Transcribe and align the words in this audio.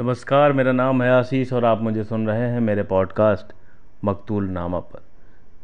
नमस्कार, 0.00 0.52
मेरा 0.52 0.72
नाम 0.72 1.02
है 1.02 1.10
आशीष 1.10 1.52
और 1.52 1.64
आप 1.64 1.80
मुझे 1.80 2.04
सुन 2.04 2.26
रहे 2.26 2.48
हैं 2.48 2.60
मेरे 2.60 2.82
पॉडकास्ट 2.82 3.52
मकतूल 4.04 4.48
नामा 4.48 4.80
पर। 4.80 5.02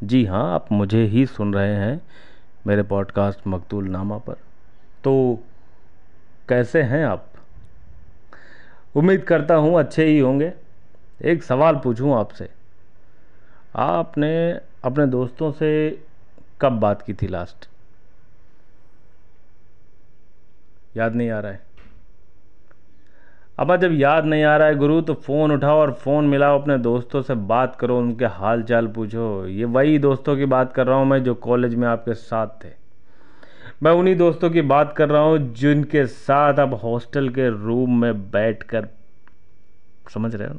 जी 0.03 0.25
हाँ 0.25 0.55
आप 0.55 0.73
मुझे 0.73 1.03
ही 1.05 1.27
सुन 1.27 1.55
रहे 1.55 1.75
हैं 1.75 2.03
मेरे 2.67 2.83
पॉडकास्ट 2.83 3.41
मकतूल 3.47 3.89
नामा 3.89 4.19
पर। 4.19 4.35
तो 5.05 5.45
कैसे 6.49 6.83
हैं 6.83 7.05
आप? 7.07 7.33
उम्मीद 8.95 9.23
करता 9.23 9.55
हूँ 9.55 9.79
अच्छे 9.79 10.05
ही 10.05 10.19
होंगे। 10.19 10.53
एक 11.25 11.43
सवाल 11.43 11.77
पूछूँ 11.77 12.15
आपसे। 12.15 12.49
आपने 13.77 14.61
अपने 14.85 15.07
दोस्तों 15.07 15.53
से 15.53 16.03
कब 16.61 16.73
बात 16.73 17.03
की 17.03 17.15
थी 17.15 17.27
लास्ट 17.27 17.69
याद 20.97 21.15
नहीं 21.15 21.31
आ 21.31 21.41
रहा 21.41 21.53
है। 21.53 21.72
अब, 23.63 23.77
जब 23.77 23.93
याद 23.93 24.25
नहीं 24.25 24.45
आ 24.45 24.57
रहा 24.57 24.69
है 24.69 24.75
गुरु 24.75 25.01
तो 25.01 25.15
फ़ोन 25.15 25.53
उठाओ 25.53 25.79
और 25.79 25.93
फ़ोन 25.93 26.25
मिलाओ, 26.25 26.61
अपने 26.61 26.79
दोस्तों 26.79 27.23
से 27.23 27.35
बात 27.35 27.77
करो, 27.77 27.99
उनके 27.99 28.25
हाल 28.25 28.63
चाल 28.63 28.87
पूछो। 28.87 29.47
ये 29.47 29.65
वही 29.65 29.99
दोस्तों 29.99 30.37
की 30.37 30.45
बात 30.45 30.73
कर 30.73 30.87
रहा 30.87 30.97
हूँ 30.97 31.07
मैं 31.07 31.23
जो 31.25 31.35
कॉलेज 31.35 31.75
में 31.75 31.89
आपके 31.89 32.15
साथ 32.15 32.47
थे। 32.65 32.69
मैं 33.83 33.93
उन्हीं 33.93 34.17
दोस्तों 34.17 34.51
की 34.51 34.63
बात 34.63 34.95
कर 34.97 35.09
रहा 35.09 35.23
हूँ 35.23 35.39
जिनके 35.55 36.07
साथ 36.07 36.59
आप 36.59 36.81
हॉस्टल 36.85 37.29
के 37.29 37.49
रूम 37.49 38.01
में 38.01 38.31
बैठ 38.31 38.63
कर 38.63 38.89
समझ 40.15 40.35
रहे 40.35 40.49
हो? 40.49 40.55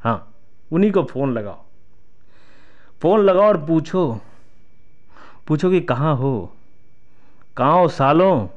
हाँ 0.00 0.34
उन्हीं 0.72 0.92
को 0.92 1.02
फ़ोन 1.02 1.32
लगाओ। 1.32 1.64
फ़ोन 3.02 3.20
लगाओ 3.20 3.42
और 3.42 3.56
पूछो। 3.56 4.20
पूछो 5.46 5.70
कि 5.70 5.80
कहाँ 5.80 6.16
हो? 6.16 6.52
कहाँ 7.56 7.80
हो 7.80 7.88
सालों? 7.88 8.48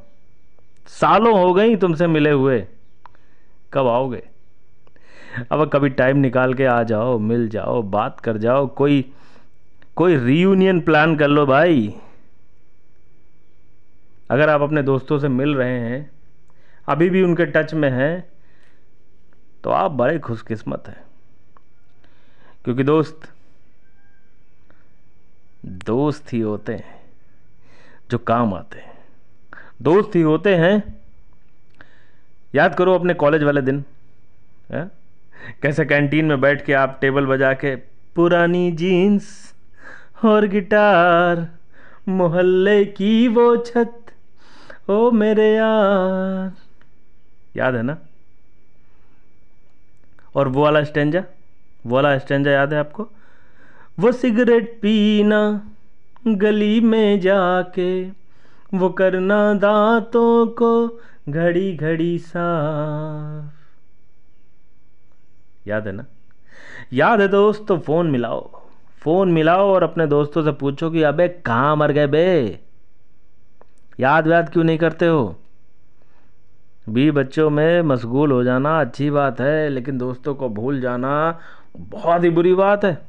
सालों 0.87 1.39
हो 1.39 1.53
गई 1.53 1.75
तुमसे 1.75 2.07
मिले 2.07 2.31
हुए। 2.31 2.67
कब 3.73 3.87
आओगे? 3.87 4.23
अब 5.51 5.69
कभी 5.69 5.89
टाइम 5.89 6.17
निकाल 6.17 6.53
के 6.53 6.65
आ 6.65 6.83
जाओ, 6.83 7.17
मिल 7.19 7.49
जाओ, 7.49 7.81
बात 7.81 8.19
कर 8.19 8.37
जाओ, 8.37 8.67
कोई 8.67 9.13
कोई 9.95 10.15
रीयूनियन 10.15 10.81
प्लान 10.81 11.17
कर 11.17 11.27
लो 11.27 11.45
भाई। 11.45 11.95
अगर 14.29 14.49
आप 14.49 14.61
अपने 14.61 14.83
दोस्तों 14.83 15.19
से 15.19 15.27
मिल 15.27 15.55
रहे 15.55 15.79
हैं, 15.79 16.11
अभी 16.87 17.09
भी 17.09 17.21
उनके 17.21 17.45
टच 17.45 17.73
में 17.73 17.89
हैं 17.89 18.29
तो 19.63 19.69
आप 19.69 19.91
बड़े 19.91 20.19
खुशकिस्मत 20.19 20.83
हैं। 20.87 21.03
क्योंकि 22.63 22.83
दोस्त 22.83 23.31
दोस्त 25.65 26.33
ही 26.33 26.39
होते 26.39 26.73
हैं 26.73 26.99
जो 28.11 28.17
काम 28.17 28.53
आते 28.53 28.79
हैं। 28.79 28.97
दोस्त 29.81 30.15
ही 30.15 30.21
होते 30.21 30.55
हैं 30.55 31.00
याद 32.55 32.75
करो 32.75 32.93
अपने 32.95 33.13
कॉलेज 33.13 33.43
वाले 33.43 33.61
दिन, 33.61 33.83
है? 34.71 34.91
कैसे 35.61 35.85
कैंटीन 35.85 36.25
में 36.25 36.41
बैठ 36.41 36.65
के 36.65 36.73
आप 36.73 36.97
टेबल 37.01 37.25
बजा 37.25 37.53
के, 37.53 37.75
पुरानी 38.15 38.71
जीन्स 38.71 39.53
और 40.25 40.47
गिटार 40.47 41.47
मोहल्ले 42.09 42.85
की 42.85 43.27
वो 43.27 43.57
छत, 43.57 43.97
ओ 44.89 45.11
मेरे 45.11 45.53
यार। 45.53 46.51
याद 47.55 47.75
है 47.75 47.83
ना? 47.83 47.97
और 50.35 50.47
वो 50.47 50.63
वाला 50.63 50.83
स्टेंजा 50.83 51.23
वो 51.85 51.95
वाला 51.95 52.17
स्टेंजा 52.17 52.51
याद 52.51 52.73
है 52.73 52.79
आपको? 52.79 53.09
वो 53.99 54.11
सिगरेट 54.11 54.79
पीना 54.81 55.71
गली 56.27 56.79
में 56.81 57.19
जाके 57.19 58.20
वो 58.73 58.89
करना 58.89 59.53
दांतों 59.53 60.47
को 60.47 60.99
घड़ी 61.29 61.77
घड़ी 61.77 62.19
साफ़। 62.19 63.61
याद 65.67 65.87
है 65.87 65.93
ना? 65.93 66.05
याद 66.93 67.21
है 67.21 67.27
दोस्त 67.27 67.65
तो 67.67 67.77
फ़ोन 67.77 68.11
मिलाओ। 68.11 68.61
फ़ोन 68.99 69.31
मिलाओ 69.31 69.67
और 69.69 69.83
अपने 69.83 70.07
दोस्तों 70.07 70.43
से 70.43 70.51
पूछो 70.51 70.91
कि 70.91 71.03
अबे 71.03 71.27
कहाँ 71.27 71.75
मर 71.75 71.91
गए 71.91 72.07
बे? 72.07 72.59
याद 73.99 74.27
व्याद 74.27 74.49
क्यों 74.49 74.63
नहीं 74.63 74.77
करते 74.77 75.07
हो? 75.07 75.39
भी 76.89 77.11
बच्चों 77.11 77.49
में 77.49 77.81
मशगूल 77.81 78.31
हो 78.31 78.43
जाना 78.43 78.81
अच्छी 78.81 79.09
बात 79.09 79.41
है, 79.41 79.69
लेकिन 79.69 79.97
दोस्तों 79.97 80.35
को 80.35 80.49
भूल 80.49 80.81
जाना 80.81 81.39
बहुत 81.77 82.23
ही 82.23 82.29
बुरी 82.29 82.53
बात 82.53 82.85
है। 82.85 83.01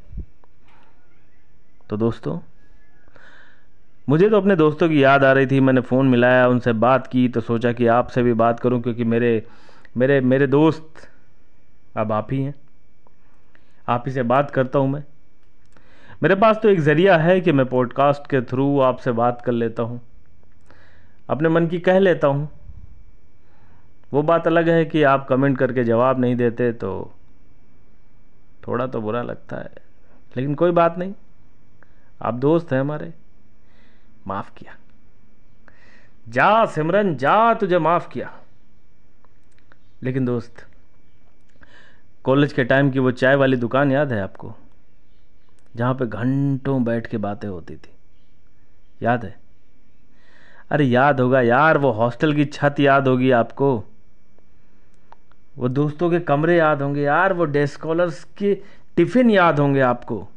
तो 1.91 1.97
दोस्तों 1.97 2.39
मुझे 4.09 4.29
तो 4.31 4.37
अपने 4.37 4.57
दोस्तों 4.57 4.89
की 4.89 5.03
याद 5.03 5.25
आ 5.25 5.33
रही 5.33 5.47
थी, 5.47 5.61
मैंने 5.61 5.81
फ़ोन 5.81 6.07
मिलाया, 6.07 6.47
उनसे 6.49 6.73
बात 6.75 7.07
की 7.07 7.29
तो 7.29 7.41
सोचा 7.41 7.73
कि 7.73 7.87
आपसे 7.89 8.23
भी 8.23 8.33
बात 8.35 8.61
करूँ, 8.61 8.81
क्योंकि 8.83 9.05
मेरे 9.05 9.47
मेरे 9.97 10.21
मेरे 10.23 10.47
दोस्त 10.47 11.09
अब 11.97 12.13
आप 12.13 12.33
ही 12.33 12.43
हैं। 12.43 12.55
आप 13.89 14.05
ही 14.07 14.13
से 14.13 14.23
बात 14.25 14.51
करता 14.51 14.79
हूँ 14.79 14.89
मैं। 14.89 15.03
मेरे 16.23 16.35
पास 16.35 16.59
तो 16.63 16.69
एक 16.69 16.81
ज़रिया 16.81 17.17
है 17.17 17.41
कि 17.41 17.53
मैं 17.53 17.67
पॉडकास्ट 17.67 18.27
के 18.27 18.41
थ्रू 18.43 18.79
आपसे 18.81 19.13
बात 19.13 19.41
कर 19.43 19.53
लेता 19.53 19.83
हूँ। 19.83 20.01
अपने 21.31 21.49
मन 21.49 21.67
की 21.67 21.79
कह 21.81 21.99
लेता 21.99 22.27
हूँ। 22.27 22.49
वो 24.13 24.23
बात 24.23 24.47
अलग 24.47 24.69
है 24.69 24.85
कि 24.85 25.03
आप 25.05 25.27
कमेंट 25.29 25.59
करके 25.59 25.85
जवाब 25.85 26.21
नहीं 26.21 26.37
देते 26.37 26.73
तो 26.75 26.93
थोड़ा 28.67 28.87
तो 28.87 29.01
बुरा 29.01 29.23
लगता 29.23 29.57
है, 29.57 29.71
लेकिन 30.37 30.55
कोई 30.55 30.71
बात 30.73 30.99
नहीं। 30.99 31.15
आप 32.21 32.35
दोस्त 32.35 32.73
हैं 32.73 32.81
हमारे। 32.81 33.13
माफ़ 34.27 34.51
किया। 34.57 34.77
जा 36.29 36.67
सिमरन, 36.67 37.17
जा 37.17 37.55
तुझे 37.55 37.79
माफ़ 37.79 38.09
किया। 38.09 38.39
लेकिन 40.03 40.25
दोस्त, 40.25 40.67
कॉलेज 42.25 42.53
के 42.53 42.65
टाइम 42.65 42.91
की 42.91 42.99
वो 42.99 43.11
चाय 43.11 43.35
वाली 43.35 43.57
दुकान 43.57 43.93
याद 43.93 44.13
है 44.13 44.23
आपको? 44.23 44.55
जहाँ 45.77 45.95
पे 45.95 46.07
घंटों 46.07 46.85
बैठ 46.85 47.07
के 47.07 47.17
बातें 47.17 47.49
होती 47.49 47.77
थी। 47.77 47.93
याद 49.03 49.25
है? 49.25 49.41
अरे 50.71 50.85
याद 50.85 51.21
होगा 51.21 51.41
यार, 51.41 51.79
वो 51.79 51.91
हॉस्टल 51.91 52.35
की 52.35 52.45
छत 52.45 52.75
याद 52.81 53.09
होगी 53.09 53.31
आपको। 53.31 53.85
वो 55.57 55.69
दोस्तों 55.69 56.11
के 56.11 56.21
कमरे 56.21 56.59
याद 56.59 56.83
होंगे 56.83 57.03
यार, 57.03 57.33
वो 57.33 57.45
डेस्कॉलर्स 57.45 58.25
के 58.25 58.63
टिफ़िन 58.97 59.31
याद 59.31 59.61
होंगे 59.61 59.81
आपको। 59.81 60.29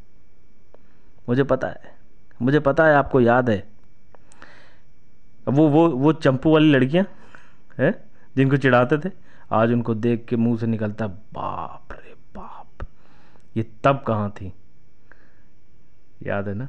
मुझे 1.28 1.42
पता 1.42 1.68
है, 1.68 1.96
मुझे 2.42 2.60
पता 2.60 2.86
है, 2.86 2.94
आपको 2.94 3.20
याद 3.20 3.50
है। 3.50 3.75
वो 5.46 5.68
वो 5.68 5.88
वो 5.88 6.12
चंपू 6.12 6.52
वाली 6.52 6.70
लड़कियाँ 6.72 7.04
हैं 7.78 7.94
जिनको 8.36 8.56
चिढ़ाते 8.56 8.98
थे 8.98 9.12
आज 9.52 9.72
उनको 9.72 9.94
देख 9.94 10.26
के 10.28 10.36
मुँह 10.36 10.58
से 10.58 10.66
निकलता 10.66 11.06
बाप 11.06 11.92
रे 11.92 12.14
बाप 12.36 12.86
ये 13.56 13.62
तब 13.84 14.04
कहाँ 14.06 14.30
थी? 14.30 14.52
याद 16.22 16.48
है 16.48 16.54
ना? 16.54 16.68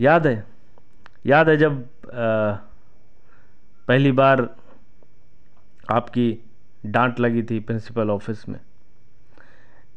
याद 0.00 0.26
है 0.26 0.44
याद 1.26 1.48
है 1.48 1.56
जब 1.56 1.82
आ, 2.04 2.52
पहली 3.88 4.12
बार 4.12 4.48
आपकी 5.92 6.38
डांट 6.86 7.20
लगी 7.20 7.42
थी 7.42 7.60
प्रिंसिपल 7.60 8.10
ऑफ़िस 8.10 8.48
में। 8.48 8.60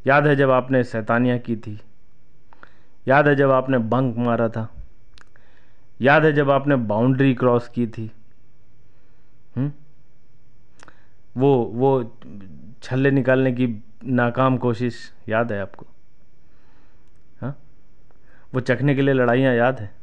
याद 0.07 0.27
है 0.27 0.35
जब 0.35 0.51
आपने 0.51 0.83
सैतानियाँ 0.83 1.37
की 1.39 1.55
थी? 1.55 1.79
याद 3.07 3.27
है 3.27 3.35
जब 3.35 3.51
आपने 3.51 3.77
बंक 3.77 4.17
मारा 4.17 4.49
था? 4.49 4.69
याद 6.01 6.25
है 6.25 6.33
जब 6.33 6.49
आपने 6.49 6.75
बाउंड्री 6.75 7.33
क्रॉस 7.33 7.67
की 7.67 7.87
थी? 7.87 8.11
हुँ? 9.57 9.63
हम्म? 9.63 9.71
वो 11.37 11.63
वो 11.63 12.17
छल्ले 12.83 13.11
निकालने 13.11 13.51
की 13.51 13.83
नाकाम 14.03 14.57
कोशिश 14.57 15.13
याद 15.29 15.51
है 15.51 15.61
आपको? 15.61 15.85
हाँ? 17.41 17.59
वो 18.53 18.59
चखने 18.59 18.95
के 18.95 19.01
लिए 19.01 19.13
लड़ाइयाँ 19.13 19.55
याद 19.55 19.79
है? 19.79 19.95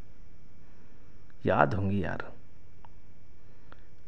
याद 1.46 1.74
होंगी 1.74 2.04
यार। 2.04 2.32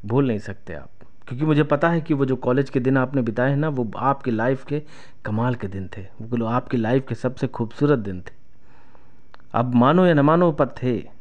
भूल 0.06 0.26
नहीं 0.26 0.38
सकते 0.38 0.74
आप। 0.74 0.90
क्योंकि 1.28 1.44
मुझे 1.44 1.62
पता 1.62 1.88
है 1.88 2.00
कि 2.00 2.14
वो 2.14 2.26
जो 2.26 2.36
कॉलेज 2.36 2.70
के 2.70 2.80
दिन 2.80 2.96
आपने 2.96 3.22
बिताए 3.22 3.50
हैं 3.50 3.56
ना, 3.56 3.68
वो 3.68 3.90
आपकी 3.96 4.30
लाइफ 4.30 4.64
के 4.64 4.82
कमाल 5.24 5.54
के 5.54 5.66
दिन 5.66 5.90
थे। 5.96 6.06
वो 6.22 6.44
आपकी 6.44 6.76
लाइफ 6.76 7.06
के 7.08 7.14
सबसे 7.14 7.46
खूबसूरत 7.46 7.98
दिन 7.98 8.20
थे। 8.20 8.32
अब 9.52 9.74
मानो 9.74 10.06
या 10.06 10.14
न 10.14 10.20
मानो 10.20 10.52
पर 10.52 10.68
थे। 10.68 11.15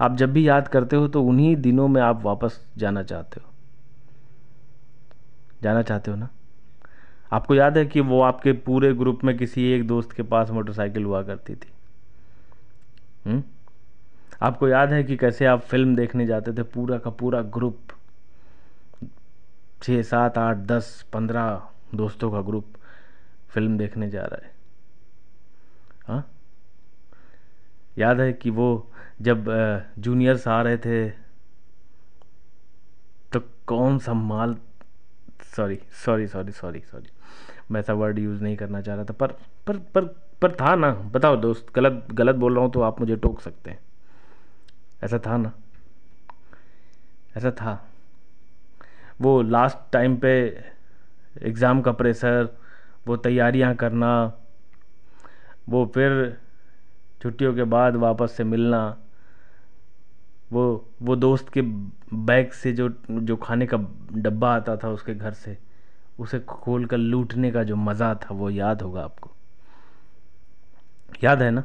आप 0.00 0.16
जब 0.16 0.32
भी 0.32 0.48
याद 0.48 0.68
करते 0.68 0.96
हो 0.96 1.08
तो 1.08 1.22
उन्हीं 1.22 1.56
दिनों 1.56 1.88
में 1.88 2.02
आप 2.02 2.22
वापस 2.22 2.68
जाना 2.76 3.02
चाहते 3.02 3.40
हो। 3.44 3.50
जाना 5.62 5.82
चाहते 5.82 6.10
हो 6.10 6.16
ना? 6.16 6.28
आपको 7.32 7.54
याद 7.54 7.78
है 7.78 7.86
कि 7.86 8.00
वो 8.00 8.20
आपके 8.20 8.52
पूरे 8.52 8.94
ग्रुप 8.94 9.24
में 9.24 9.36
किसी 9.36 9.64
एक 9.64 9.86
दोस्त 9.86 10.12
के 10.12 10.22
पास 10.22 10.50
मोटरसाइकिल 10.50 11.04
हुआ 11.04 11.22
करती 11.22 11.54
थी? 11.54 11.72
हुँ? 13.26 13.42
आपको 14.42 14.68
याद 14.68 14.92
है 14.92 15.04
कि 15.04 15.16
कैसे 15.16 15.46
आप 15.46 15.60
फ़िल्म 15.60 15.96
देखने 15.96 16.26
जाते 16.26 16.52
थे, 16.52 16.62
पूरा 16.62 16.98
का 16.98 17.10
पूरा 17.10 17.42
ग्रुप? 17.42 17.78
छः 19.82 20.02
सात, 20.02 20.38
आठ, 20.38 20.56
दस, 20.56 21.06
पंद्रह 21.12 21.68
दोस्तों 21.94 22.32
का 22.32 22.40
ग्रुप 22.40 22.66
फ़िल्म 23.48 23.78
देखने 23.78 24.10
जा 24.10 24.22
रहा 24.22 24.46
है। 24.46 24.54
हाँ? 26.06 26.30
याद 27.98 28.20
है 28.20 28.32
कि 28.32 28.50
वो 28.50 28.92
जब 29.20 29.44
जूनियर्स 29.98 30.46
आ 30.48 30.60
रहे 30.62 30.76
थे 30.78 31.08
तो 33.32 33.40
कौन 33.66 33.98
संभाल 33.98 34.56
sorry 35.56 35.78
sorry 36.04 36.26
sorry 36.26 36.52
sorry 36.52 36.80
sorry 36.80 37.08
मैं 37.70 37.80
ऐसा 37.80 37.92
वर्ड 37.92 38.18
यूज़ 38.18 38.42
नहीं 38.42 38.56
करना 38.56 38.80
चाह 38.80 38.94
रहा 38.94 39.04
था, 39.04 39.12
पर 39.12 39.32
पर 39.66 39.76
पर 39.94 40.04
पर 40.42 40.52
था 40.60 40.74
ना, 40.74 40.90
बताओ 40.90 41.36
दोस्त, 41.36 41.66
गलत 41.76 42.06
गलत 42.12 42.34
बोल 42.36 42.54
रहा 42.54 42.64
हूँ 42.64 42.72
तो 42.72 42.80
आप 42.80 43.00
मुझे 43.00 43.16
टोक 43.16 43.40
सकते 43.40 43.70
हैं। 43.70 43.78
ऐसा 45.02 45.18
था 45.26 45.36
ना? 45.36 45.52
ऐसा 47.36 47.50
था। 47.50 47.74
वो 49.20 49.40
लास्ट 49.42 49.78
टाइम 49.92 50.16
पे 50.16 50.32
एग्ज़ाम 51.42 51.80
का 51.80 51.92
प्रेशर 51.92 52.48
वो 53.06 53.16
तैयारियाँ 53.18 53.74
करना, 53.74 54.10
वो 55.68 55.84
फिर 55.94 56.36
छुट्टियों 57.22 57.54
के 57.54 57.64
बाद 57.66 57.96
वापस 57.96 58.32
से 58.36 58.44
मिलना 58.44 58.82
वो 60.52 60.88
वो 61.02 61.16
दोस्त 61.16 61.48
के 61.48 61.62
बैग 62.14 62.50
से 62.50 62.72
जो 62.72 62.88
जो 63.10 63.36
खाने 63.36 63.66
का 63.66 63.76
डब्बा 64.12 64.54
आता 64.54 64.76
था 64.76 64.88
उसके 64.88 65.14
घर 65.14 65.32
से, 65.32 65.58
उसे 66.18 66.40
खोल 66.40 66.86
कर 66.86 66.98
लूटने 66.98 67.50
का 67.50 67.62
जो 67.62 67.76
मज़ा 67.76 68.14
था, 68.14 68.34
वो 68.34 68.50
याद 68.50 68.82
होगा 68.82 69.02
आपको। 69.02 69.30
याद 71.24 71.42
है 71.42 71.50
ना? 71.50 71.64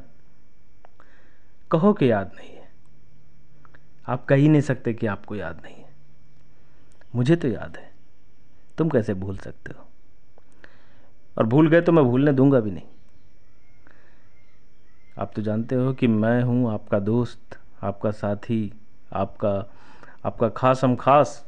कहो 1.71 1.93
कि 1.93 2.11
याद 2.11 2.31
नहीं 2.35 2.49
है। 2.49 2.71
आप 4.07 4.25
कह 4.25 4.35
ही 4.35 4.49
नहीं 4.49 4.61
सकते 4.61 4.93
कि 4.93 5.07
आपको 5.07 5.35
याद 5.35 5.61
नहीं 5.63 5.75
है। 5.75 5.89
मुझे 7.15 7.35
तो 7.35 7.47
याद 7.47 7.77
है। 7.77 7.91
तुम 8.77 8.89
कैसे 8.89 9.13
भूल 9.13 9.37
सकते 9.37 9.73
हो? 9.77 9.87
और 11.37 11.45
भूल 11.45 11.69
गए 11.69 11.81
तो 11.81 11.91
मैं 11.91 12.05
भूलने 12.05 12.33
दूँगा 12.33 12.59
भी 12.59 12.71
नहीं। 12.71 12.87
आप 15.17 15.31
तो 15.35 15.41
जानते 15.41 15.75
हो 15.75 15.93
कि 15.93 16.07
मैं 16.07 16.43
हूँ 16.43 16.73
आपका 16.73 16.99
दोस्त। 16.99 17.59
आपका 17.83 18.11
साथी, 18.11 18.71
आपका 19.13 19.71
आपका 20.25 20.49
खास 20.49 20.83
हम 20.83 20.95
खास 20.95 21.43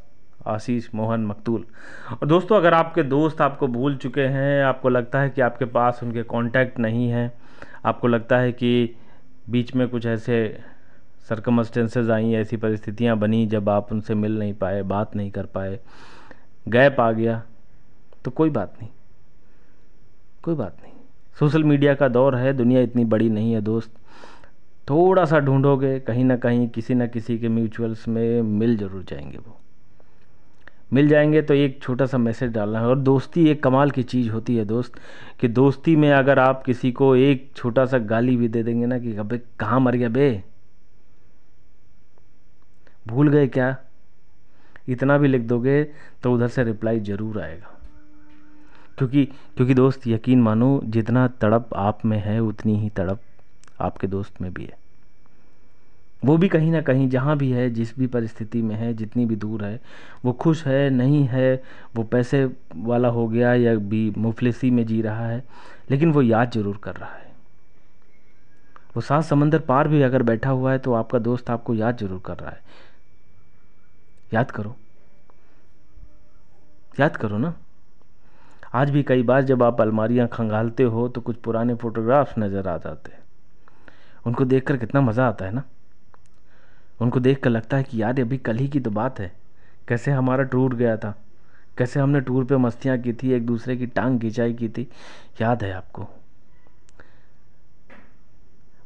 आशीष 0.48 0.88
मोहन 0.96 1.26
मकतूल। 1.26 1.66
और 2.14 2.28
दोस्तों, 2.28 2.58
अगर 2.58 2.74
आपके 2.74 3.04
दोस्त 3.04 3.42
आपको 3.42 3.68
भूल 3.68 3.96
चुके 3.96 4.22
हैं, 4.22 4.64
आपको 4.64 4.90
लगता 4.90 5.20
है 5.20 5.30
कि 5.30 5.42
आपके 5.42 5.66
पास 5.66 6.00
उनके 6.04 6.24
कांटेक्ट 6.24 6.80
नहीं 6.80 7.10
हैं, 7.10 7.32
आपको 7.86 8.08
लगता 8.08 8.38
है 8.38 8.52
कि 8.52 8.96
बीच 9.50 9.76
में 9.76 9.88
कुछ 9.90 10.06
ऐसे 10.06 10.60
सरकमस्टेंसेज 11.30 12.10
आई, 12.10 12.34
ऐसी 12.34 12.58
परिस्थितियाँ 12.58 13.18
बनी 13.18 13.46
जब 13.46 13.70
आप 13.70 13.92
उनसे 13.92 14.16
मिल 14.16 14.40
नहीं 14.40 14.54
पाए, 14.54 14.82
बात 14.82 15.16
नहीं 15.16 15.32
कर 15.32 15.46
पाए, 15.46 15.80
गैप 16.68 17.00
आ 17.00 17.12
गया 17.12 17.42
तो 18.26 18.32
कोई 18.32 18.50
बात 18.50 18.74
नहीं। 18.82 18.90
कोई 20.44 20.56
बात 20.56 20.78
नहीं। 20.84 20.94
सोशल 21.40 21.64
मीडिया 21.64 21.94
का 21.96 22.08
दौर 22.08 22.36
है, 22.36 22.54
दुनिया 22.54 22.82
इतनी 22.82 23.06
बड़ी 23.06 23.30
नहीं 23.30 23.54
है 23.54 23.62
दोस्त। 23.62 23.92
थोड़ा 24.90 25.26
सा 25.26 25.40
ढूंढोगे, 25.40 26.00
कहीं 26.00 26.26
ना 26.26 26.36
कहीं 26.38 26.68
किसी 26.70 26.94
ना 26.96 27.08
किसी 27.08 27.38
के 27.40 27.50
म्यूचुअल्स 27.50 28.08
में 28.08 28.42
मिल 28.42 28.78
ज़रूर 28.78 29.04
जाएँगे 29.04 29.38
वो। 29.38 29.58
मिल 30.94 31.08
जाएँगे 31.08 31.42
तो 31.42 31.54
एक 31.54 31.82
छोटा 31.82 32.06
सा 32.06 32.18
मैसेज 32.18 32.52
डालना 32.52 32.80
है। 32.80 32.86
और 32.86 33.00
दोस्ती 33.00 33.48
एक 33.50 33.64
कमाल 33.64 33.92
की 33.92 34.04
चीज़ 34.04 34.30
होती 34.30 34.56
है 34.58 34.66
दोस्त, 34.66 34.94
कि 35.40 35.48
दोस्ती 35.48 35.96
में 35.96 36.12
अगर 36.12 36.40
आप 36.40 36.64
किसी 36.64 36.92
को 36.92 37.16
एक 37.16 37.52
छोटा 37.56 37.86
सा 37.86 37.98
गाली 37.98 38.38
भी 38.38 38.48
दे 38.48 38.64
देंगे 38.64 38.86
ना 38.86 39.00
कि, 39.00 39.16
अबे, 39.16 39.42
कहाँ 39.60 39.80
मर 39.80 39.96
गया 39.96 40.10
बे? 40.10 40.44
भूल 43.08 43.30
गए 43.30 43.48
क्या? 43.48 43.78
इतना 44.90 45.18
भी 45.18 45.28
लिख 45.28 45.42
दोगे 45.42 45.84
तो 46.24 46.34
उधर 46.34 46.48
से 46.48 46.64
रिप्लाई 46.64 47.00
ज़रूर 47.00 47.42
आएगा। 47.42 47.80
क्योंकि 48.98 49.26
क्योंकि 49.26 49.74
दोस्त 49.74 50.08
यकीन 50.08 50.42
मानो, 50.42 50.82
जितना 50.86 51.28
तड़प 51.28 51.70
आप 51.76 52.06
में 52.06 52.20
है, 52.20 52.40
उतनी 52.40 52.80
ही 52.80 52.90
तड़प 52.90 53.20
आपके 53.80 54.08
दोस्त 54.08 54.42
में 54.42 54.54
भी 54.54 54.64
है। 54.64 54.78
वो 56.24 56.38
भी 56.38 56.48
कहीं 56.50 56.72
ना 56.72 56.82
कहीं 56.82 57.08
जहाँ 57.10 57.36
भी 57.38 57.52
है, 57.52 57.70
जिस 57.70 57.98
भी 58.00 58.08
परिस्थिति 58.08 58.62
में 58.62 58.76
है, 58.76 58.94
जितनी 58.94 59.26
भी 59.26 59.36
दूर 59.36 59.64
है, 59.64 59.80
वो 60.26 60.32
खुश 60.34 60.66
है, 60.66 60.90
नहीं 60.90 61.24
है, 61.26 61.64
वो 61.96 62.04
पैसे 62.04 62.44
वाला 62.76 63.08
हो 63.08 63.28
गया 63.28 63.54
या 63.54 63.76
भी 63.76 64.10
मुफलिसी 64.18 64.72
में 64.72 64.86
जी 64.86 65.02
रहा 65.02 65.28
है, 65.28 65.44
लेकिन 65.92 66.12
वो 66.12 66.22
याद 66.22 66.52
ज़रूर 66.52 66.78
कर 66.78 66.96
रहा 66.96 67.10
है। 67.10 67.26
वो 68.96 69.02
सात 69.02 69.24
समंदर 69.24 69.60
पार 69.60 69.88
भी 69.88 70.02
अगर 70.02 70.24
बैठा 70.24 70.50
हुआ 70.50 70.72
है 70.72 70.80
तो 70.80 70.94
आपका 70.94 71.20
दोस्त 71.20 71.50
आपको 71.50 71.74
याद 71.76 71.98
ज़रूर 71.98 72.22
कर 72.26 72.38
रहा 72.38 72.52
है। 72.52 72.62
याद 74.32 74.52
करो। 74.52 74.76
याद 77.00 77.18
करो 77.18 77.38
ना। 77.38 77.54
आज 78.74 78.90
भी 78.90 79.04
कई 79.04 79.24
बार 79.24 79.44
जब 79.44 79.64
आप 79.64 79.82
अलमारियाँ 79.82 80.28
खंगालते 80.28 80.84
हो 80.84 81.08
तो 81.08 81.22
कुछ 81.22 81.36
पुराने 81.36 81.76
फोटोग्राफ्स 81.76 82.38
नज़र 82.40 82.68
आ 82.68 82.78
जाते 82.78 83.12
हैं। 83.12 83.26
उनको 84.28 84.46
देखकर 84.46 84.78
कितना 84.78 85.02
मज़ा 85.02 85.28
आता 85.28 85.46
है 85.46 85.52
ना? 85.52 85.64
उनको 87.02 87.20
देख 87.20 87.44
कर 87.44 87.50
लगता 87.50 87.78
है 87.78 87.84
कि 87.84 88.02
यार 88.02 88.20
अभी 88.20 88.38
कल 88.38 88.58
ही 88.58 88.68
की 88.68 88.80
तो 88.80 88.92
बात 88.92 89.20
है। 89.20 89.36
कैसे 89.88 90.12
हमारा 90.12 90.44
टूर 90.44 90.76
गया 90.76 90.98
था? 90.98 91.24
कैसे 91.78 92.00
हमने 92.00 92.22
टूर 92.22 92.46
पे 92.46 92.58
मस्तियाँ 92.58 92.98
की 92.98 93.14
थी, 93.14 93.32
एक 93.32 93.46
दूसरे 93.46 93.78
की 93.78 93.86
टांग 93.86 94.20
खिंचाई 94.20 94.54
की 94.54 94.70
थी? 94.70 94.92
याद 95.42 95.64
है 95.64 95.72
आपको? 95.72 96.08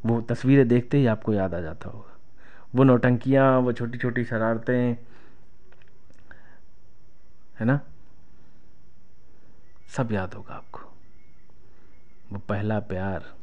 वो 0.05 0.21
तस्वीरें 0.21 0.67
देखते 0.67 0.97
ही 0.97 1.05
आपको 1.05 1.33
याद 1.33 1.53
आ 1.53 1.59
जाता 1.59 1.89
होगा। 1.89 2.17
वो 2.75 2.83
नौटंकियाँ, 2.83 3.59
वो 3.59 3.73
छोटी 3.73 3.97
छोटी 3.97 4.23
शरारतें, 4.23 4.97
है 7.59 7.65
ना? 7.65 7.79
सब 9.89 10.11
याद 10.11 10.33
होगा 10.33 10.55
आपको। 10.55 10.79
वो 12.31 12.39
पहला 12.39 12.79
प्यार। 12.79 13.40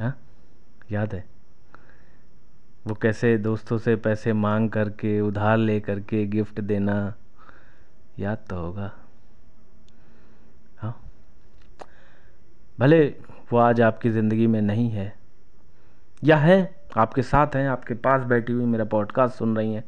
है? 0.00 0.14
याद 0.92 1.14
है? 1.14 1.24
वो 2.86 2.94
कैसे 2.94 3.36
दोस्तों 3.38 3.78
से 3.78 3.94
पैसे 3.98 4.32
मांग 4.32 4.68
करके, 4.70 5.20
उधार 5.20 5.56
ले 5.58 5.78
करके 5.80 6.24
गिफ्ट 6.26 6.60
देना, 6.60 7.14
याद 8.18 8.44
तो 8.50 8.56
होगा। 8.56 8.90
हाँ। 10.78 10.94
भले 12.78 13.06
वो 13.52 13.58
आज 13.58 13.80
आपकी 13.80 14.10
ज़िंदगी 14.10 14.46
में 14.46 14.60
नहीं 14.62 14.90
है, 14.90 15.12
या 16.24 16.36
है, 16.36 16.76
आपके 16.96 17.22
साथ 17.22 17.56
हैं, 17.56 17.68
आपके 17.68 17.94
पास 17.96 18.24
बैठी 18.24 18.52
हुई 18.52 18.64
मेरा 18.64 18.84
पॉडकास्ट 18.86 19.36
सुन 19.36 19.56
रही 19.56 19.74
हैं 19.74 19.84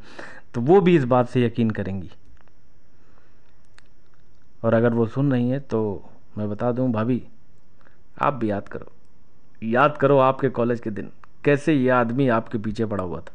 तो 0.54 0.60
वो 0.60 0.80
भी 0.80 0.96
इस 0.96 1.04
बात 1.06 1.28
से 1.28 1.44
यकीन 1.44 1.70
करेंगी। 1.70 2.10
और 4.62 4.74
अगर 4.74 4.94
वो 4.94 5.06
सुन 5.06 5.32
रही 5.32 5.48
हैं 5.50 5.60
तो 5.60 6.10
मैं 6.38 6.48
बता 6.50 6.72
दूँ, 6.72 6.90
भाभी, 6.92 7.22
आप 8.18 8.34
भी 8.34 8.50
याद 8.50 8.68
करो। 8.68 8.92
याद 9.62 9.96
करो 9.96 10.18
आपके 10.18 10.48
कॉलेज 10.48 10.80
के 10.80 10.90
दिन, 10.90 11.10
कैसे 11.44 11.74
ये 11.74 11.88
आदमी 11.90 12.28
आपके 12.28 12.58
पीछे 12.58 12.86
पड़ा 12.86 13.04
हुआ 13.04 13.20
था। 13.20 13.34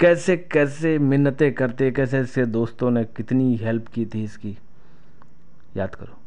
कैसे 0.00 0.36
कैसे 0.36 0.98
मिन्नतें 0.98 1.52
करते, 1.54 1.90
कैसे 1.90 2.18
ऐसे 2.18 2.46
दोस्तों 2.46 2.90
ने 2.90 3.04
कितनी 3.06 3.56
हेल्प 3.56 3.88
की 3.88 4.06
थी 4.06 4.24
इसकी। 4.24 4.56
याद 5.76 5.94
करो। 5.94 6.18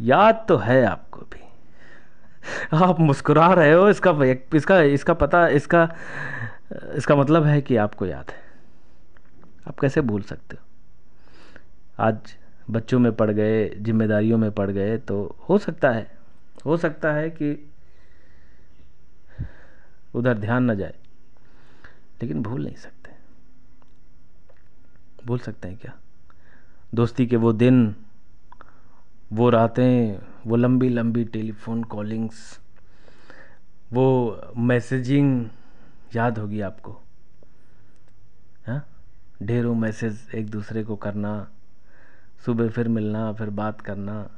याद 0.00 0.44
तो 0.48 0.56
है 0.56 0.84
आपको 0.84 1.20
भी। 1.22 1.44
आप 2.76 3.00
मुस्कुरा 3.00 3.52
रहे 3.52 3.72
हो, 3.72 3.88
इसका 3.88 4.10
इसका 4.54 4.80
इसका 4.80 5.14
पता, 5.14 5.46
इसका 5.48 5.88
इसका 6.94 7.16
मतलब 7.16 7.44
है 7.44 7.60
कि 7.62 7.76
आपको 7.76 8.06
याद 8.06 8.30
है। 8.30 8.44
आप 9.68 9.78
कैसे 9.78 10.00
भूल 10.00 10.22
सकते 10.22 10.56
हो? 10.56 10.64
आज 11.98 12.36
बच्चों 12.70 12.98
में 12.98 13.12
पड़ 13.12 13.30
गए, 13.30 13.68
जिम्मेदारियों 13.70 14.38
में 14.38 14.50
पड़ 14.52 14.70
गए 14.70 14.96
तो 14.98 15.36
हो 15.48 15.58
सकता 15.58 15.90
है 15.90 16.15
हो 16.66 16.76
सकता 16.76 17.12
है 17.12 17.30
कि 17.30 17.72
उधर 20.14 20.38
ध्यान 20.38 20.70
न 20.70 20.74
जाए, 20.76 20.94
लेकिन 22.22 22.42
भूल 22.42 22.64
नहीं 22.64 22.76
सकते। 22.76 23.10
भूल 25.26 25.38
सकते 25.38 25.68
हैं 25.68 25.76
क्या? 25.76 25.92
दोस्ती 26.94 27.26
के 27.26 27.36
वो 27.36 27.52
दिन, 27.52 27.96
वो 29.32 29.50
रातें, 29.50 30.18
वो 30.46 30.56
लंबी 30.56 30.88
लंबी 30.88 31.24
टेलीफोन 31.24 31.84
कॉलिंग्स, 31.84 32.60
वो 33.92 34.40
मैसेजिंग, 34.56 35.48
याद 36.14 36.38
होगी 36.38 36.60
आपको। 36.60 37.02
हाँ? 38.66 38.88
ढेरों 39.42 39.74
मैसेज 39.74 40.30
एक 40.34 40.50
दूसरे 40.50 40.84
को 40.84 40.96
करना, 40.96 41.48
सुबह 42.44 42.68
फिर 42.68 42.88
मिलना, 42.88 43.32
फिर 43.32 43.50
बात 43.50 43.80
करना। 43.80 44.30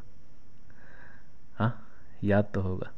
हाँ? 1.55 1.88
याद 2.25 2.51
तो 2.55 2.61
होगा। 2.61 2.93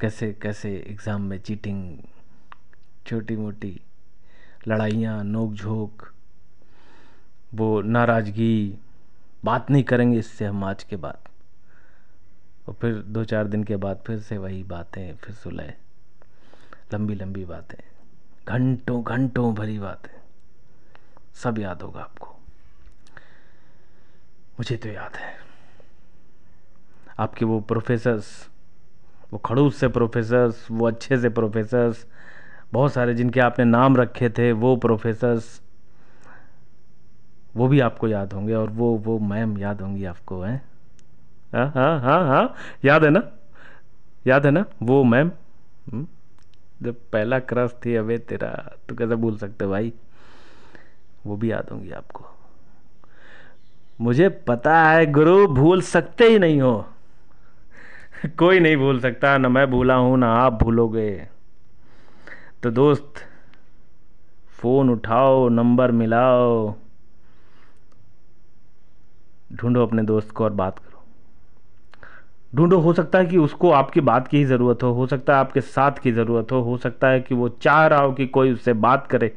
कैसे 0.00 0.32
कैसे 0.42 0.70
एग्ज़ाम 0.80 1.22
में 1.22 1.38
चीटिंग 1.38 1.98
छोटी 3.06 3.36
मोटी 3.36 3.80
लड़ाइयाँ 4.68 5.22
नोक 5.24 5.52
झोंक 5.52 6.02
वो 7.54 7.80
नाराज़गी, 7.82 8.78
बात 9.44 9.70
नहीं 9.70 9.84
करेंगे 9.84 10.18
इससे 10.18 10.44
हम 10.44 10.64
आज 10.64 10.82
के 10.84 10.96
बाद। 10.96 11.28
और 12.68 12.74
फिर 12.74 12.94
दो 12.94 13.24
चार 13.24 13.48
दिन 13.48 13.64
के 13.64 13.76
बाद 13.76 14.02
फिर 14.06 14.18
से 14.20 14.38
वही 14.38 14.62
बातें, 14.64 15.16
फिर 15.16 15.34
सुलह, 15.34 15.72
लंबी 16.92 17.14
लंबी 17.14 17.44
बातें, 17.44 17.78
घंटों 18.48 19.02
घंटों 19.04 19.54
भरी 19.54 19.78
बातें। 19.78 20.16
सब 21.34 21.58
याद 21.58 21.82
होगा 21.82 22.00
आपको। 22.00 22.36
मुझे 24.58 24.76
तो 24.76 24.88
याद 24.88 25.16
है। 25.16 25.47
आपके 27.18 27.44
वो 27.44 27.60
प्रोफेसर्स 27.60 28.48
वो 29.32 29.38
खड़ूस 29.38 29.76
से 29.76 29.88
प्रोफेसर्स 29.88 30.66
वो 30.70 30.86
अच्छे 30.86 31.18
से 31.18 31.28
प्रोफेसर्स 31.28 32.06
बहुत 32.72 32.92
सारे 32.92 33.14
जिनके 33.14 33.40
आपने 33.40 33.64
नाम 33.64 33.96
रखे 33.96 34.30
थे, 34.30 34.52
वो 34.52 34.76
प्रोफेसर्स 34.76 35.60
वो 37.56 37.68
भी 37.68 37.80
आपको 37.80 38.08
याद 38.08 38.32
होंगे 38.32 38.54
और 38.54 38.70
वो 38.70 38.94
वो 38.94 39.18
मैम 39.18 39.58
याद 39.58 39.80
होंगी 39.80 40.04
आपको, 40.04 40.40
हैं? 40.40 40.62
हाँ 41.52 41.72
हाँ 41.74 42.00
हाँ 42.00 42.28
हाँ 42.28 42.54
याद 42.84 43.04
है 43.04 43.10
ना? 43.10 43.22
याद 44.26 44.46
है 44.46 44.50
ना? 44.50 44.64
वो 44.82 45.04
मैम 45.04 45.30
हम्म? 45.92 46.06
जब 46.82 46.96
पहला 47.12 47.38
क्रश 47.38 47.74
थी 47.86 47.94
अबे 47.94 48.18
तेरा 48.18 48.76
तो 48.88 48.94
कैसे 48.94 49.16
भूल 49.16 49.36
सकते 49.36 49.66
भाई? 49.66 49.92
वो 51.26 51.36
भी 51.36 51.50
याद 51.50 51.68
होंगी 51.72 51.90
आपको। 51.90 52.24
मुझे 54.00 54.28
पता 54.28 54.82
है 54.82 55.06
गुरु, 55.06 55.46
भूल 55.46 55.82
सकते 55.82 56.24
ही 56.24 56.38
नहीं 56.38 56.60
हो। 56.60 56.86
कोई 58.38 58.60
नहीं 58.60 58.76
भूल 58.76 59.00
सकता, 59.00 59.38
ना 59.38 59.48
मैं 59.48 59.70
भूला 59.70 59.94
हूँ, 59.94 60.18
ना 60.18 60.32
आप 60.32 60.52
भूलोगे। 60.52 61.26
तो 62.62 62.70
दोस्त, 62.70 63.14
फ़ोन 64.50 64.90
उठाओ, 64.90 65.48
नंबर 65.48 65.90
मिलाओ। 65.90 66.74
ढूंढो 69.52 69.82
अपने 69.82 70.02
दोस्त 70.02 70.30
को 70.30 70.44
और 70.44 70.52
बात 70.52 70.78
करो। 70.78 71.02
ढूंढो, 72.54 72.78
हो 72.78 72.92
सकता 72.92 73.18
है 73.18 73.26
कि 73.26 73.36
उसको 73.36 73.70
आपकी 73.70 74.00
बात 74.00 74.28
की 74.28 74.36
ही 74.36 74.44
ज़रूरत 74.44 74.82
हो 74.82 74.92
हो 74.92 75.06
सकता 75.06 75.32
है 75.32 75.38
आपके 75.38 75.60
साथ 75.60 75.92
की 75.92 76.12
ज़रूरत 76.12 76.52
हो 76.52 76.60
हो 76.60 76.76
सकता 76.76 77.08
है 77.08 77.20
कि 77.20 77.34
वो 77.34 77.48
चाह 77.48 77.86
रहा 77.86 78.00
हो 78.00 78.12
कि 78.12 78.26
कोई 78.26 78.52
उससे 78.52 78.72
बात 78.72 79.06
करे। 79.06 79.34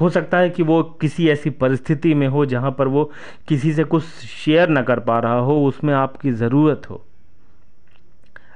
हो 0.00 0.10
सकता 0.10 0.38
है 0.38 0.50
कि 0.50 0.62
वो 0.62 0.82
किसी 0.82 1.28
ऐसी 1.28 1.50
परिस्थिति 1.50 2.14
में 2.14 2.28
हो 2.28 2.46
जहाँ 2.46 2.70
पर 2.72 2.88
वो 2.88 3.12
किसी 3.48 3.72
से 3.72 3.84
कुछ 3.84 4.04
शेयर 4.04 4.68
ना 4.68 4.82
कर 4.82 5.00
पा 5.00 5.18
रहा 5.18 5.38
हो, 5.38 5.66
उसमें 5.66 5.94
आपकी 5.94 6.32
ज़रूरत 6.32 6.90
हो। 6.90 7.04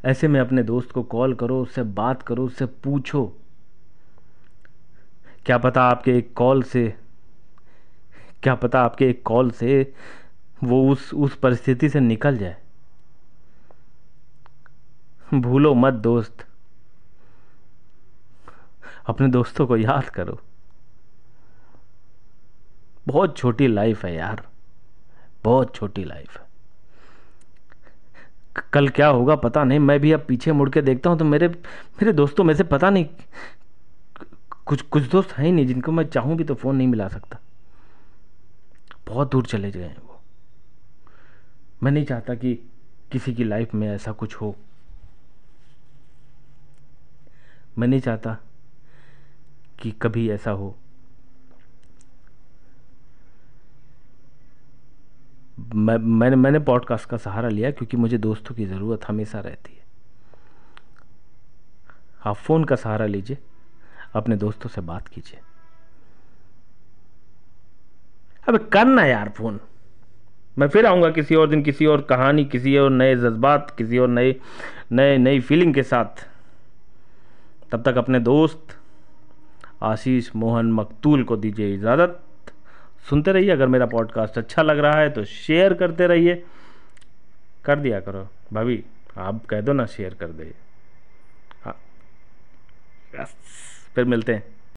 ऐसे 0.05 0.29
में 0.29 0.41
अपने 0.41 0.63
दोस्त 0.63 0.91
को 0.91 1.03
कॉल 1.03 1.35
करो, 1.35 1.63
उससे 1.63 1.83
बात 1.83 2.23
करो, 2.23 2.45
उससे 2.45 2.67
पूछो। 2.67 3.37
क्या 5.47 5.59
पता 5.59 5.83
आपके 5.83 6.19
एक 6.19 6.35
कॉल 6.35 6.63
से, 6.63 6.97
क्या 8.43 8.55
पता 8.55 8.81
आपके 8.81 9.11
एक 9.11 9.23
कॉल 9.25 9.51
से 9.51 9.95
वो 10.65 10.93
उस 10.93 11.15
उस 11.15 11.37
परिस्थिति 11.37 11.89
से 11.89 12.01
निकल 12.01 12.37
जाए। 12.37 12.57
भूलो 15.35 15.75
मत 15.75 15.95
दोस्त। 15.95 16.47
अपने 19.07 19.29
दोस्तों 19.29 19.67
को 19.67 19.77
याद 19.77 20.09
करो। 20.09 20.41
बहुत 23.07 23.37
छोटी 23.39 23.67
लाइफ 23.67 24.05
है 24.05 24.15
यार। 24.15 24.49
बहुत 25.45 25.75
छोटी 25.75 26.05
लाइफ 26.05 26.39
है। 26.39 26.46
कल 28.73 28.89
क्या 28.89 29.09
होगा 29.09 29.35
पता 29.37 29.65
नहीं। 29.65 29.79
मैं 29.79 29.99
भी 30.01 30.13
अब 30.13 30.25
पीछे 30.29 30.53
मुड़ 30.53 30.69
के 30.71 30.83
देखता 30.83 31.11
हूँ 31.11 31.19
तो 31.19 31.25
मेरे 31.25 31.49
मेरे 31.49 32.13
दोस्तों 32.13 32.45
में 32.45 32.55
से 32.55 32.65
पता 32.65 32.91
नहीं, 32.91 33.07
कुछ 34.67 34.83
कुछ 34.83 35.03
दोस्त 35.03 35.33
हैं 35.33 35.45
ही 35.45 35.53
नहीं 35.53 35.67
जिनको 35.67 35.93
मैं 35.93 36.05
चाहूँ 36.05 36.37
भी 36.37 36.45
तो 36.45 36.55
फ़ोन 36.55 36.77
नहीं 36.77 36.89
मिला 36.89 37.09
सकता। 37.09 37.39
बहुत 39.07 39.31
दूर 39.31 39.47
चले 39.47 39.71
गए 39.71 39.83
हैं 39.83 39.97
वो। 39.99 40.21
मैं 41.83 41.93
नहीं 41.93 42.05
चाहता 42.05 42.35
कि 42.35 42.55
किसी 43.13 43.35
की 43.35 43.45
लाइफ 43.45 43.75
में 43.75 43.89
ऐसा 43.89 44.13
कुछ 44.13 44.35
हो। 44.35 44.55
मैं 47.79 47.89
नहीं 47.89 48.01
चाहता 48.01 48.37
कि 49.79 49.91
कभी 50.03 50.29
ऐसा 50.31 50.51
हो। 50.51 50.75
मैं, 55.77 55.97
मैंने 55.99 56.37
मैंने 56.37 56.59
पॉडकास्ट 56.59 57.09
का 57.09 57.17
सहारा 57.17 57.49
लिया 57.49 57.71
क्योंकि 57.71 57.97
मुझे 57.97 58.19
दोस्तों 58.19 58.55
की 58.55 58.67
ज़रूरत 58.67 59.05
हमेशा 59.09 59.41
रहती 59.41 59.73
है। 59.75 59.85
आप 62.25 62.37
फ़ोन 62.37 62.65
का 62.65 62.77
सहारा 62.77 63.07
लीजिए, 63.07 63.39
अपने 64.15 64.37
दोस्तों 64.37 64.71
से 64.71 64.81
बात 64.81 65.09
कीजिए। 65.09 65.41
अबे 68.49 68.59
करना 68.59 69.05
यार 69.07 69.29
फ़ोन 69.29 69.61
मैं 70.59 70.69
फिर 70.69 70.87
आऊँगा 70.87 71.11
किसी 71.11 71.35
और 71.35 71.49
दिन 71.49 71.63
किसी 71.63 71.87
और 71.87 72.01
कहानी, 72.01 72.45
किसी 72.45 72.77
और 72.79 72.91
नए 72.91 73.17
जज्बात, 73.17 73.75
किसी 73.79 73.99
और 73.99 74.09
नए 74.09 74.35
नए, 74.93 75.19
नई 75.19 75.41
फीलिंग 75.41 75.75
के 75.75 75.83
साथ। 75.83 76.29
तब 77.73 77.83
तक 77.83 77.97
अपने 77.97 78.21
दोस्त 78.21 78.79
आशीष 79.83 80.31
मोहन 80.37 80.73
मकतूल 80.73 81.25
को 81.25 81.37
दीजिए 81.37 81.75
इजाज़त। 81.75 82.23
सुनते 83.11 83.33
रहिए, 83.33 83.51
अगर 83.51 83.67
मेरा 83.67 83.87
पॉडकास्ट 83.87 84.39
अच्छा 84.39 84.63
लग 84.63 84.79
रहा 84.79 85.01
है 85.01 85.11
तो 85.11 85.25
शेयर 85.25 85.75
करते 85.75 86.07
रहिए। 86.07 86.45
कर 87.65 87.79
दिया 87.79 88.01
करो। 88.01 88.29
भाभी, 88.53 88.85
आप 89.19 89.47
कह 89.47 89.61
दो 89.61 89.73
ना 89.73 89.87
शेयर 89.87 90.15
कर 90.15 90.27
दे। 90.27 90.55
हाँ। 91.63 91.77
फिर 93.95 94.05
मिलते 94.05 94.35
हैं। 94.35 94.56